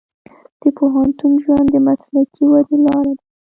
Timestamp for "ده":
3.17-3.23